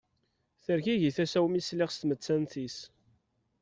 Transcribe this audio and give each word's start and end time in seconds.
Tergagi 0.63 1.11
tasa-w 1.15 1.45
mi 1.49 1.61
sliɣ 1.61 1.89
s 1.91 1.95
tmettant-is. 1.97 2.77